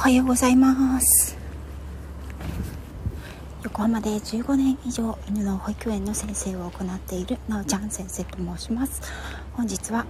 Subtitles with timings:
[0.00, 1.36] おはようございます。
[3.62, 9.02] 横浜で15年以上犬の保育園の先生を行っているなおちゃん先生と申します。
[9.52, 10.06] 本日は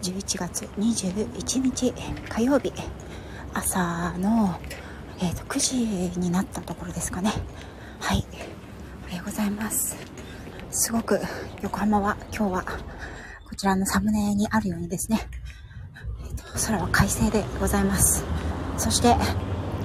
[0.00, 1.92] 11月21日
[2.30, 2.72] 火曜日
[3.52, 4.58] 朝の、
[5.18, 5.58] えーと、9
[6.14, 7.30] 時になったところですかね。
[8.00, 8.24] はい
[9.08, 9.94] おはようございます。
[10.70, 11.20] すごく
[11.60, 12.64] 横浜は今日は
[13.46, 15.20] こちらのサムネにあるようにですね、
[16.24, 18.37] えーと空は快晴でございます。
[18.78, 19.16] そして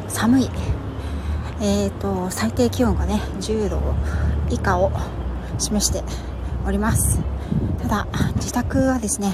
[0.08, 0.50] 寒い。
[1.62, 3.80] えーと、最低気温がね10度
[4.50, 4.92] 以下を
[5.60, 6.04] 示して
[6.66, 7.22] おります。
[7.82, 9.34] ただ自宅はですね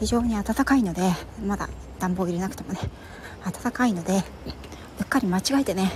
[0.00, 1.12] 非常に暖かいので
[1.44, 2.78] まだ暖房入れなくてもね
[3.44, 4.22] 暖かいので
[5.00, 5.90] うっかり間違えてね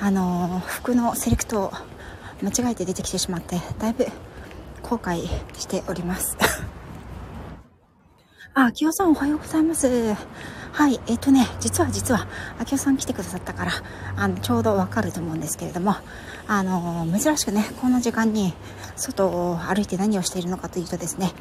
[0.00, 1.72] あのー、服のセレクトを
[2.42, 4.06] 間違えて出てきてしまってだいぶ
[4.82, 6.36] 後悔しております。
[8.58, 10.14] あ、きよさんおはようございます。
[10.72, 12.26] はい、えっ、ー、とね、実は実は、
[12.58, 13.72] あきおさん来てくださったから、
[14.16, 15.94] あの、ちょうどわかると思うんですけれども、
[16.48, 18.54] あの、珍しくね、この時間に
[18.96, 21.32] 外を歩いて何をしているのかというとですね、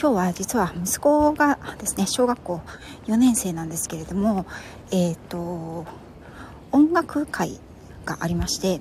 [0.00, 2.60] 今日は実は息子がですね、小学校
[3.06, 4.44] 4年生なんですけれども、
[4.90, 5.86] えっ、ー、と、
[6.72, 7.60] 音楽会
[8.04, 8.80] がありまして、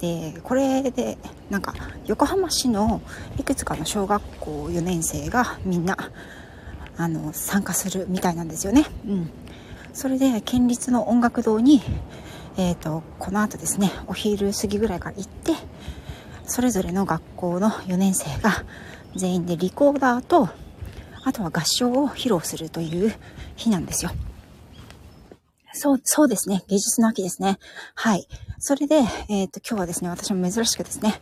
[0.00, 1.16] で、これで、
[1.48, 1.74] なんか、
[2.06, 3.02] 横浜市の
[3.38, 5.96] いくつかの小学校4年生がみんな、
[6.98, 8.84] あの参加するみたいなんですよね。
[9.06, 9.30] うん、
[9.94, 11.80] それで県立の音楽堂に、
[12.58, 15.52] えーと、この後ですねお昼過ぎぐらいから行って
[16.44, 18.64] それぞれの学校の4年生が
[19.14, 20.48] 全員でリコーダーと
[21.24, 23.14] あとは合唱を披露するという
[23.56, 24.10] 日なんですよ。
[25.72, 26.64] そう、そうですね。
[26.68, 27.58] 芸術の秋ですね。
[27.94, 28.26] はい。
[28.58, 28.96] それで、
[29.28, 31.20] えっ、ー、と、今日はですね、私も珍しくですね、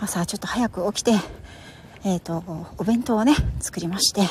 [0.00, 1.12] 朝ちょっと早く起きて、
[2.04, 2.42] えっ、ー、と、
[2.78, 4.22] お弁当をね、作りまして、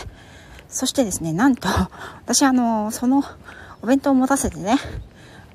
[0.71, 1.67] そしてですね、なんと、
[2.25, 3.23] 私あの、その
[3.81, 4.77] お弁当を持たせてね、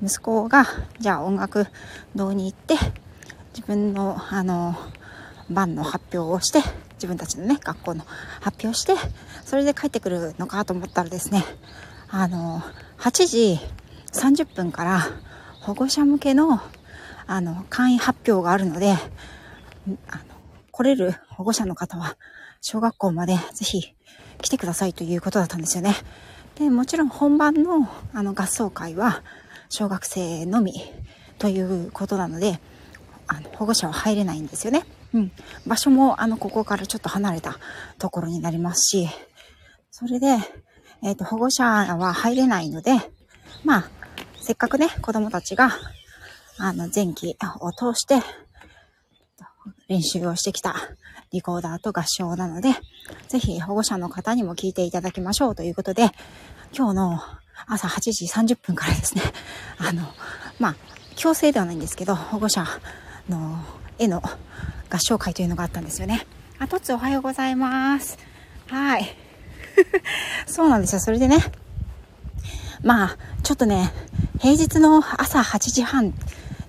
[0.01, 0.65] 息子が、
[0.99, 1.67] じゃあ音楽
[2.15, 2.75] 堂に行って、
[3.53, 4.75] 自分の、あの、
[5.49, 6.61] 番の発表をして、
[6.93, 8.05] 自分たちのね、学校の
[8.41, 8.93] 発表して、
[9.43, 11.43] それで帰ってくるのかと思ったらですね、
[12.09, 12.61] あの、
[12.99, 13.59] 8時
[14.13, 15.01] 30分から
[15.61, 16.61] 保護者向けの、
[17.25, 20.21] あの、簡易発表があるので、あ、
[20.77, 22.17] 来れる保護者の方は、
[22.61, 23.95] 小学校までぜひ
[24.43, 25.95] 来てくださいということだったんですよね。
[26.53, 29.23] で、もちろん本番のあの合奏会は
[29.69, 30.73] 小学生のみ
[31.39, 32.59] ということなので、
[33.25, 34.85] あの保護者は入れないんですよね。
[35.15, 35.31] うん。
[35.65, 37.57] 場所もあのここからちょっと離れた
[37.97, 39.09] ところになりますし、
[39.89, 40.27] それで、
[41.01, 42.91] えっ、ー、と、保護者は入れないので、
[43.63, 43.89] まあ、
[44.39, 45.71] せっかくね、子供たちが、
[46.59, 48.21] あの、前期を通して、
[49.87, 50.75] 練習をしてきた
[51.31, 52.69] リコーダーと合唱なので、
[53.27, 56.11] ぜひ保護者の方にも聞いていただきましょうということで、
[56.75, 57.19] 今日の
[57.65, 59.23] 朝8時30分からですね、
[59.79, 60.03] あの、
[60.59, 60.75] まあ、
[61.15, 62.65] 強制ではないんですけど、保護者
[63.29, 63.59] の
[63.97, 64.21] 絵の
[64.89, 66.25] 合唱会というのがあったんですよね。
[66.59, 68.17] あ、とつおはようございます。
[68.67, 69.15] はい。
[70.47, 70.99] そうなんですよ。
[70.99, 71.43] それでね、
[72.83, 73.91] まあ、ちょっとね、
[74.39, 76.13] 平日の朝8時半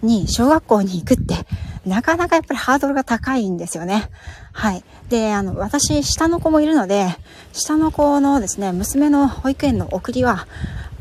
[0.02, 1.46] に小学校に行くって、
[1.88, 4.10] なかなかやっぱりハードルが高いんですよね。
[4.52, 4.84] はい。
[5.08, 7.16] で、あの、私、下の子もいるので、
[7.52, 10.46] 下の子のですね、娘の保育園の送りは、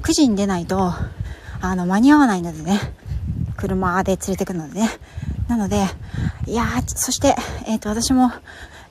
[0.02, 0.94] 9時に出ないと、
[1.62, 2.80] あの、間に合わないのでね、
[3.58, 4.90] 車で連れてくのでね。
[5.48, 5.86] なので、
[6.46, 8.32] いやー、そして、えっ、ー、と、私も、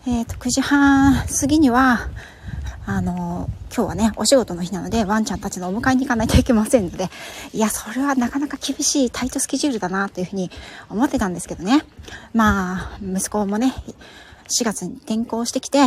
[0.07, 2.09] えっ、ー、と、9時半過ぎには、
[2.89, 7.09] あの、今日はね、お仕事の日なので、ワンちゃんたちのお迎えに行かないといけませんので、
[7.53, 10.53] いや、それはなかなか厳しいタイトスケジュールだな、というふうに
[10.89, 11.85] 思ってたんですけどね。
[12.33, 13.75] まあ、息子もね、
[14.49, 15.79] 4月に転校してきて、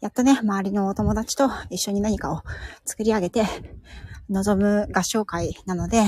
[0.00, 2.42] やっとね、周りのお友達と一緒に何かを
[2.84, 3.44] 作り上げて、
[4.28, 6.02] 望む合唱会なので、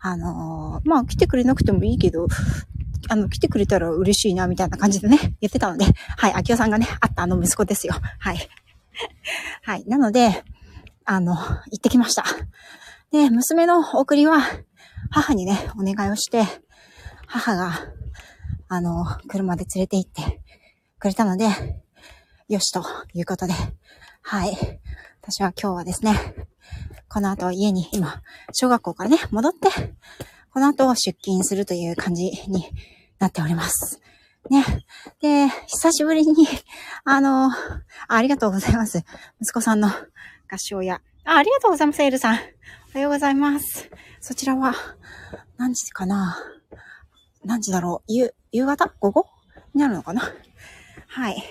[0.00, 2.26] あのー、まあ、来てくれなくてもいいけど、
[3.08, 5.84] あの、来てくれたら嬉しいな、みたいな感じでね、言ってたので、
[6.16, 7.94] はい、秋代さんがね、会ったあの息子ですよ。
[8.18, 8.48] はい。
[9.62, 9.84] はい。
[9.86, 10.44] なので、
[11.04, 12.24] あの、行ってきました。
[13.10, 14.40] で、娘の送りは、
[15.10, 16.44] 母にね、お願いをして、
[17.26, 17.72] 母が、
[18.68, 20.40] あの、車で連れて行って
[20.98, 21.46] くれたので、
[22.48, 22.84] よしと
[23.14, 23.54] いうことで、
[24.22, 24.80] はい。
[25.22, 26.34] 私は今日はですね、
[27.08, 28.22] この後家に今、
[28.52, 29.68] 小学校からね、戻って、
[30.52, 32.66] この後出勤するという感じに
[33.18, 34.01] なっております。
[34.50, 34.64] ね。
[35.20, 36.46] で、久しぶりに、
[37.04, 37.52] あの、あ
[38.08, 39.04] ありがとうございます。
[39.40, 41.00] 息子さんの合唱や。
[41.24, 42.34] あありがとうございます、エルさん。
[42.34, 42.38] お
[42.94, 43.90] はようございます。
[44.20, 44.74] そちらは、
[45.56, 46.36] 何時かな？
[47.44, 48.12] 何時だろう？
[48.12, 48.92] 夕、夕方？
[49.00, 49.26] 午後
[49.74, 50.22] になるのかな？
[51.08, 51.42] はい。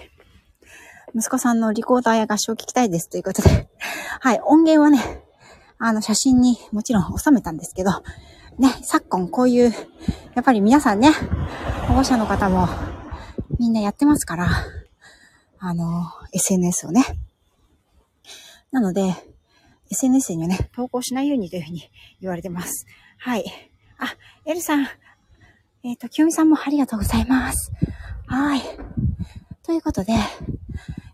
[1.16, 3.70] 息子さんのリコーダーや合唱を聞きたいですということで。
[4.20, 4.40] はい。
[4.44, 5.24] 音源はね、
[5.78, 7.92] あの、写真にもちろん収めたんですけど、
[8.58, 9.72] ね、昨今こういう、
[10.36, 11.12] やっぱり皆さんね、
[11.88, 12.68] 保護者の方も
[13.60, 14.50] みんなやってますから、
[15.60, 17.04] あの、SNS をね。
[18.72, 19.14] なので、
[19.92, 21.90] SNS にはね、投稿しないようにというふうに
[22.22, 22.86] 言われてます。
[23.18, 23.46] はい。
[23.98, 24.16] あ、
[24.46, 24.88] エルさん。
[25.84, 27.72] えっ、ー、と、清美さんもありがとうございます。
[28.28, 28.62] はい。
[29.64, 30.14] ということで、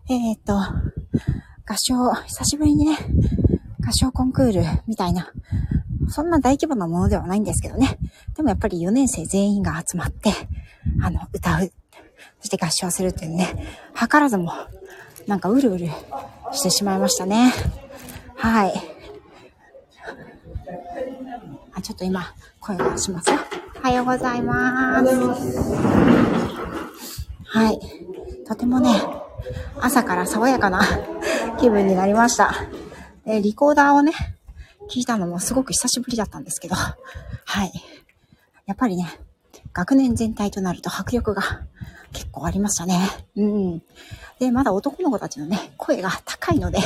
[0.08, 2.96] えっ、ー、と、合唱、久しぶりにね、
[3.86, 5.32] 合唱コンクールみたいな、
[6.08, 7.98] そんな大規模なものではないんですけどね。
[8.36, 10.32] でもやっぱり4年生全員が集まって、
[11.02, 11.70] あの、歌う、
[12.40, 14.52] そして合唱するっていうね、図らずも、
[15.26, 15.88] なんかうるうる
[16.52, 17.52] してしまいましたね。
[18.36, 18.72] はい。
[21.74, 23.36] あ、ちょっと今、声がしますよ。
[23.76, 25.14] おはようございます。
[27.44, 27.80] はい。
[28.46, 28.90] とてもね、
[29.80, 30.82] 朝から爽やかな
[31.58, 32.52] 気分になりました。
[33.26, 34.12] えリコーダーをね、
[34.88, 36.74] 聞いたのもすごく久しぶりだったんですけど、
[37.44, 37.72] はい。
[38.66, 39.20] やっぱりね、
[39.72, 41.42] 学年全体となると迫力が
[42.12, 43.08] 結構ありましたね。
[43.36, 43.82] うん。
[44.38, 46.78] で、まだ男の子たちのね、声が高いので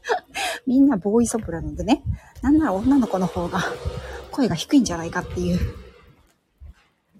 [0.66, 2.02] みんなボーイソプラノでね、
[2.42, 3.62] なんなら女の子の方が
[4.30, 5.58] 声が低いんじゃないかっていう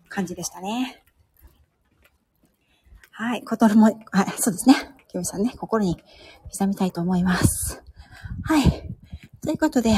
[0.08, 1.02] 感じでしたね。
[3.10, 3.94] はい、心も、はい、
[4.38, 4.74] そうですね。
[5.08, 5.96] きよみさんね、心に
[6.50, 7.82] 刻みたいと思います。
[8.44, 8.96] はい。
[9.46, 9.90] ということで、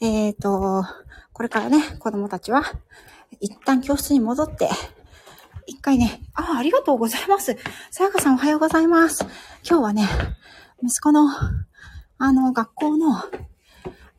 [0.00, 0.84] えっ、ー、と、
[1.32, 2.62] これからね、子供たちは、
[3.40, 4.68] 一旦教室に戻って、
[5.66, 7.56] 一回ね、あ、ありがとうございます。
[7.90, 9.24] さやかさんおはようございます。
[9.68, 10.08] 今日はね、
[10.84, 11.28] 息子の、
[12.18, 13.16] あの、学校の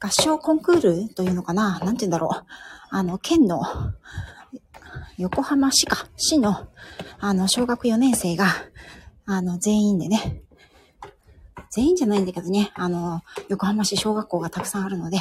[0.02, 1.80] 合唱コンクールというのかな？
[1.80, 2.46] なんて言うんだろう。
[2.90, 3.62] あの、県の、
[5.18, 6.68] 横浜市か、市の、
[7.22, 8.48] あの、小学4年生が、
[9.26, 10.42] あの、全員でね、
[11.78, 15.20] 全員じゃないんだけどね、あの、横浜市小学校がたくさんあるので、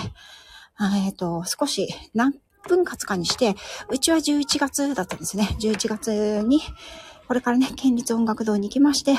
[0.81, 2.33] えっ、ー、と、少し何
[2.67, 3.55] 分割かにして、
[3.91, 5.55] うちは11月だったんですね。
[5.61, 6.63] 11月に、
[7.29, 9.17] これからね、県立音楽堂に行きまして、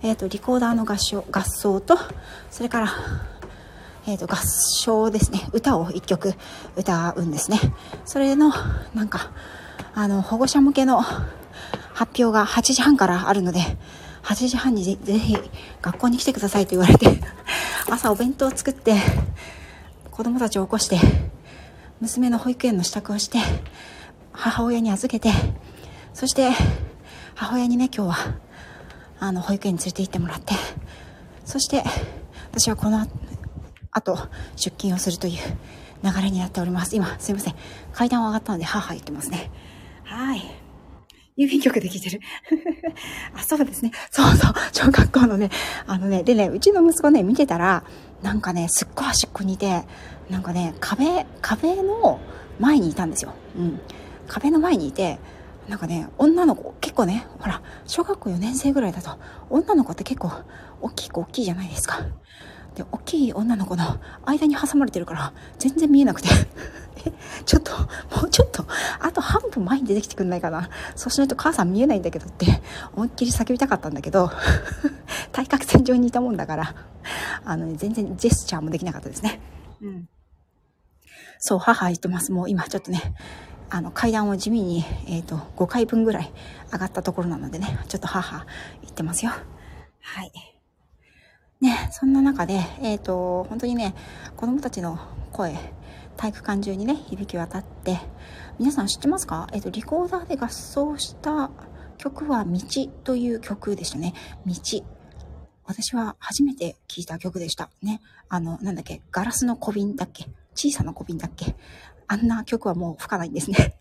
[0.00, 1.98] えっ、ー、と、リコーダーの合唱、合奏と、
[2.50, 2.88] それから、
[4.06, 5.46] えっ、ー、と、合唱ですね。
[5.52, 6.32] 歌を一曲
[6.76, 7.60] 歌うんですね。
[8.06, 8.54] それの、
[8.94, 9.32] なんか、
[9.94, 13.60] あの、保護者向けの発表が8時半からあるので、
[14.24, 15.36] 8時半にぜひ
[15.82, 17.06] 学校に来てくださいと言われて、
[17.90, 18.96] 朝お弁当を作って、
[20.10, 20.98] 子供たちを起こして、
[22.00, 23.38] 娘の保育園の支度をして、
[24.32, 25.30] 母親に預けて、
[26.14, 26.50] そして、
[27.34, 28.16] 母親にね、今日は、
[29.20, 30.54] あの、保育園に連れて行ってもらって、
[31.44, 31.84] そして、
[32.50, 33.06] 私はこの
[33.90, 34.18] 後、
[34.56, 35.38] 出勤をするという
[36.02, 36.96] 流れになっております。
[36.96, 37.54] 今、すいません。
[37.92, 39.50] 階段を上がったので、母言ってますね。
[40.04, 40.63] はい。
[41.36, 42.20] 郵便局で聞いてる。
[43.34, 43.90] あ、そうですね。
[44.10, 44.52] そうそう。
[44.72, 45.50] 小学校のね、
[45.86, 47.82] あのね、でね、うちの息子ね、見てたら、
[48.22, 49.84] なんかね、すっごい端っこにいて、
[50.30, 52.20] なんかね、壁、壁の
[52.60, 53.34] 前にいたんですよ。
[53.58, 53.80] うん。
[54.28, 55.18] 壁の前にいて、
[55.68, 59.18] なんかね、女の子、結構ね、ほら、小学校4年生ぐらいだと、
[59.50, 60.30] 女の子って結構、
[60.82, 62.06] 大きい子大きいじゃないですか。
[62.74, 66.28] で、大きい女の子の間に挟まれてるから、全然見えなくて
[67.06, 67.12] え、
[67.44, 67.86] ちょっと、も
[68.26, 68.66] うちょっと、
[69.00, 70.68] あと半分前に出てきてくんないかな。
[70.96, 72.62] そうしないと母さん見えないんだけどって、
[72.94, 74.30] 思いっきり叫びたかったんだけど、
[75.32, 76.74] 対角線上にいたもんだから、
[77.44, 79.40] あのね、全然ジェスチャーもできなかったですね。
[79.80, 80.08] うん。
[81.38, 82.32] そう、母言ってます。
[82.32, 83.14] もう今ちょっとね、
[83.70, 86.32] あの、階段を地味に、えっ、ー、と、5回分ぐらい
[86.72, 88.46] 上がったところなのでね、ちょっと母
[88.82, 89.32] 言ってますよ。
[90.00, 90.53] はい。
[91.60, 93.94] ね、そんな中で、えっ、ー、と、本当にね、
[94.36, 94.98] 子供たちの
[95.32, 95.56] 声、
[96.16, 97.98] 体育館中にね、響き渡って、
[98.58, 99.48] 皆さん知ってますか？
[99.52, 101.50] えっ、ー、と、リコーダーで合奏した
[101.96, 102.60] 曲は道
[103.04, 104.14] という曲でしたね。
[104.46, 104.54] 道。
[105.66, 107.70] 私は初めて聞いた曲でした。
[107.82, 108.00] ね。
[108.28, 110.26] あの、なんだっけ、ガラスの小瓶だっけ？
[110.54, 111.56] 小さな小瓶だっけ？
[112.08, 113.76] あんな曲はもう吹かないんですね。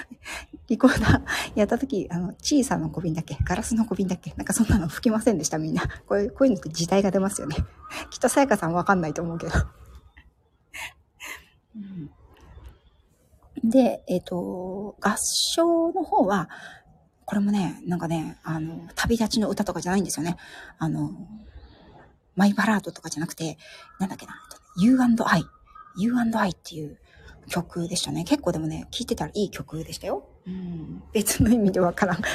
[0.68, 1.22] リコーダー
[1.54, 5.82] やった時、あの、小さな小瓶だっけガラスの小瓶だっけなんかそんなの吹きませんでした、みんな。
[6.06, 7.56] こういう、こういうのって時代が出ますよね。
[8.10, 9.52] きっとさやかさんわかんないと思うけど。
[13.62, 16.48] で、えっ、ー、と、合唱の方は、
[17.24, 20.36] これもね、なんかね、あの、旅立ちの歌とかじゃないんですよね。
[20.78, 21.10] あの、
[22.36, 23.58] マイバラードとかじゃなくて、
[23.98, 24.34] なんだっけな、
[24.78, 25.44] U&I。
[25.96, 26.98] U&I っていう
[27.48, 28.24] 曲でしたね。
[28.24, 30.28] 結構でもね、聴いてたらいい曲でしたよ。
[30.46, 31.02] うん。
[31.12, 32.18] 別の意味でわからん。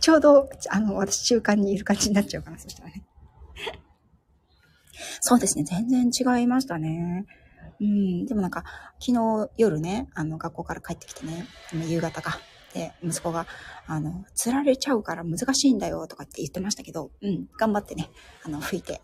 [0.00, 3.04] ちょうど、あの、私中間にいる感じになっちゃうかな、そしたらね。
[5.20, 7.26] そうですね、全然違いましたね。
[7.80, 8.64] うん、でもなんか、
[9.00, 11.46] 昨日夜ね、あの、学校から帰ってきてね、
[11.86, 12.38] 夕方か。
[12.74, 13.46] で、息子が、
[13.86, 18.10] あの、釣られちゃうから難しいんだよとかって言ってましたけど、うん、頑張ってね、
[18.44, 19.00] あの、吹いて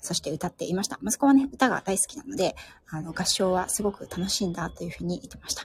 [0.00, 0.98] そして歌っていました。
[1.02, 2.54] 息子はね、歌が大好きなので、
[2.88, 5.64] あの、合唱はすごく楽しいんだというふうに言ってました。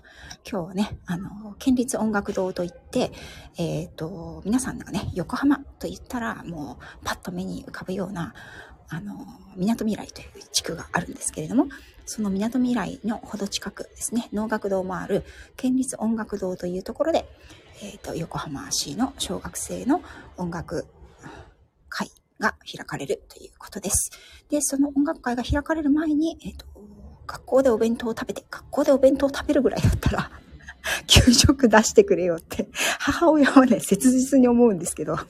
[0.49, 3.11] 今日はね、あの、県立音楽堂といって、
[3.57, 8.33] えっ、ー、と、皆さんがね、横浜と言ったら、もう、パッと目に浮かぶような、
[8.89, 11.67] あの、港未来という地区があるんですけれども、
[12.05, 15.23] その港未来のほど近くですね、能楽堂もある
[15.55, 17.25] 県立音楽堂というところで、
[17.81, 20.01] えっ、ー、と、横浜市の小学生の
[20.37, 20.85] 音楽
[21.89, 22.11] 会
[22.41, 24.11] が開かれるということです。
[24.49, 26.65] で、その音楽会が開かれる前に、えっ、ー、と、
[27.27, 30.31] 学校でお弁当を食べて、学校でお弁当を食べるぐらいだったら
[31.07, 32.67] 給食出してくれよって
[32.99, 35.27] 母親はね、切実に思うんですけどあ、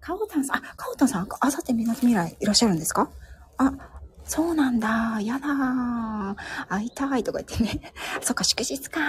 [0.00, 3.10] カオタンさん、あ、カオタンさん、あさって港未来いらっしゃるんですか？
[3.56, 3.72] あ、
[4.24, 5.18] そうなんだ。
[5.22, 6.36] やだ
[6.68, 7.92] 会いたいとか言ってね。
[8.20, 9.00] そっか、祝日か。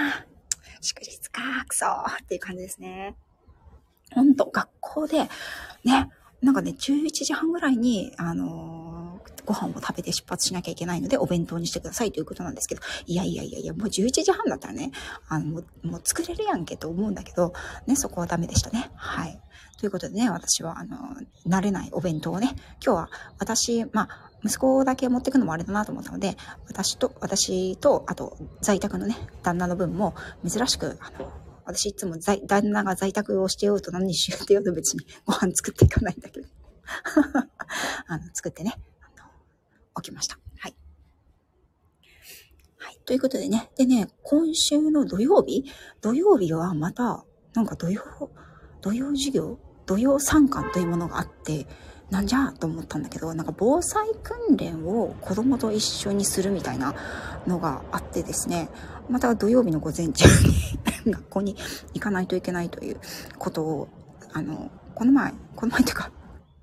[0.80, 1.42] 祝日か。
[1.68, 3.16] くそーっていう感じですね。
[4.14, 5.28] ほんと、学校で、
[5.84, 6.10] ね、
[6.42, 14.92] なんかね、11時半ぐらいに、あのー、ご飯を食べて出発しなきゃいけないので、お弁当にしてくださいということなんですけど、いやいやいやいや、もう11時半だったらね、
[15.28, 17.52] あの、もうもう作れるやんけと思うんだけど、
[17.86, 18.90] ね、そこはダメでしたね。
[18.94, 19.40] はい。
[19.78, 20.96] ということでね、私は、あの、
[21.46, 26.36] 慣れないお弁当をね、今日は私、まあ、息子だけ持ってくのもあれだなと思ったので、
[26.68, 30.14] 私と、私と、あと、在宅のね、旦那の分も、
[30.46, 31.32] 珍しく、あの、
[31.64, 36.46] 私いつも在、旦那が在宅をしてようと何にしようってようと別に ご飯作っていかないんだけど。
[38.06, 40.38] あの、作ってね、あの、起きました。
[40.58, 40.76] はい。
[42.76, 42.98] はい。
[43.04, 43.70] ということでね。
[43.76, 45.64] でね、今週の土曜日？
[46.00, 47.24] 土曜日はまた、
[47.54, 48.02] なんか土曜、
[48.80, 49.58] 土曜授業？
[49.86, 51.66] 土曜参観というものがあって、
[52.10, 56.94] なんじゃと思ったんだけど、なんか防災訓練を子供と一緒にするみたいな
[57.46, 58.68] のがあってですね、
[59.10, 60.24] また土曜日の午前中
[61.04, 61.56] に学校に
[61.94, 63.00] 行かないといけないという
[63.38, 63.88] ことを、
[64.32, 66.10] あの、この前、この前というか、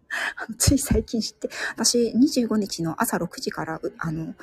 [0.58, 4.34] つい最近知って、私25日の朝6時から、あの、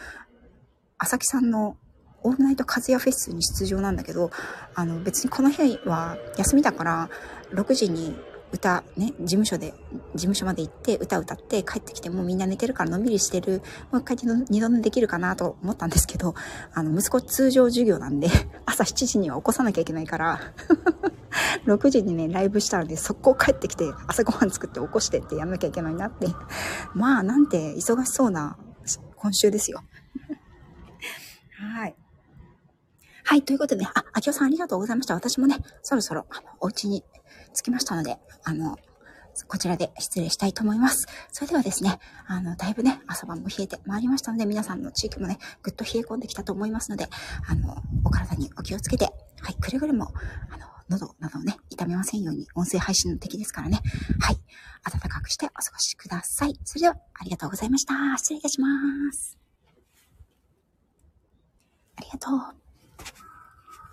[0.98, 1.76] 朝木さんの
[2.22, 4.30] オールナイトカズヤフェスに出場なんだけど、
[4.74, 7.10] あの別にこの日は休みだから、
[7.52, 8.16] 6時に
[8.54, 9.74] 歌ね、事務所で、
[10.14, 14.16] 事務所まで行って歌歌って帰ってきてもうみんな寝てるからのんびりしてる、もう一回
[14.48, 16.34] 二度寝できるかなと思ったんですけど、
[16.72, 18.28] あの、息子通常授業なんで、
[18.64, 20.40] 朝7時には起こさなきゃいけないから、
[21.66, 26.28] 6時にね、ライブしたらね、速攻帰ってきて朝ごはん作って起こしてってやんなきゃいけないなって。
[26.94, 28.56] まあ、なんて忙しそうな
[29.16, 29.82] 今週ですよ。
[31.58, 31.96] はい。
[33.26, 35.14] はい、ということで、ね、あ、あきおさんありがとうございました。
[35.14, 37.02] 私もね、そろそろ、あの、お家に
[37.54, 38.78] 着きましたので、あの、
[39.48, 41.06] こちらで失礼したいと思います。
[41.32, 47.08] それではですね、あの、だいぶね、朝晩も冷えてまいりましたので、皆さんの地域もね、ぐっと冷え込んできたと思いますので、
[47.48, 49.06] あの、お体にお気をつけて、
[49.40, 50.12] はい、くれぐれも、
[50.50, 53.80] あの、喉などをね、痛めませんように、音声配信の敵ですからね、
[54.20, 54.38] はい、
[54.88, 56.58] 暖かくしてお過ごしください。
[56.64, 57.94] それでは、ありがとうございました。
[58.18, 58.68] 失礼いたしま
[59.12, 59.38] す。
[61.96, 62.63] ありがとう。